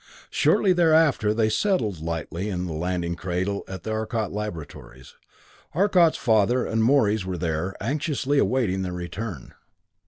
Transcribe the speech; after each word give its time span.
Shortly 0.31 0.73
thereafter 0.73 1.31
they 1.31 1.47
settled 1.49 2.01
lightly 2.01 2.49
in 2.49 2.65
the 2.65 2.73
landing 2.73 3.13
cradle 3.15 3.63
at 3.67 3.83
the 3.83 3.91
Arcot 3.91 4.31
Laboratories. 4.31 5.13
Arcot's 5.75 6.17
father, 6.17 6.65
and 6.65 6.83
Morey's, 6.83 7.23
were 7.23 7.37
there, 7.37 7.75
anxiously 7.79 8.39
awaiting 8.39 8.81
their 8.81 8.93
return. 8.93 9.53